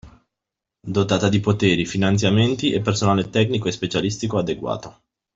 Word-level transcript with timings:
Dotata 0.87 1.29
di 1.29 1.39
poteri, 1.39 1.85
finanziamenti 1.85 2.71
e 2.71 2.81
personale 2.81 3.29
tecnico 3.29 3.67
e 3.67 3.71
specialistico 3.71 4.39
adeguato 4.39 5.01